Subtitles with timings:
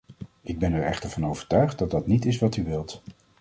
[0.41, 3.01] Ik ben er echter van overtuigd dat dat niet is wat u wilt.